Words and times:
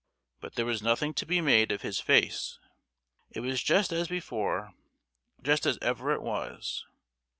But 0.39 0.55
there 0.55 0.65
was 0.65 0.81
nothing 0.81 1.13
to 1.13 1.27
be 1.27 1.41
made 1.41 1.71
of 1.71 1.83
his 1.83 1.99
face; 1.99 2.57
it 3.29 3.41
was 3.41 3.61
just 3.61 3.93
as 3.93 4.07
before—just 4.07 5.67
as 5.67 5.77
ever 5.79 6.11
it 6.11 6.23
was! 6.23 6.87